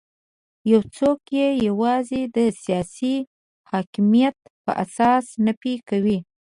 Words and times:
یو 0.71 0.81
څوک 0.95 1.19
یې 1.37 1.47
یوازې 1.67 2.21
د 2.35 2.37
سیاسي 2.63 3.15
حاکمیت 3.71 4.37
په 4.63 4.71
اساس 4.83 5.25
نفي 5.45 5.73
کوي. 5.89 6.17